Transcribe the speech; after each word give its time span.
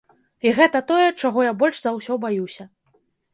І 0.45 0.53
гэта 0.59 0.79
тое, 0.91 1.09
чаго 1.25 1.43
я 1.47 1.51
больш 1.59 1.77
за 1.83 1.93
ўсё 1.99 2.17
баюся. 2.25 2.67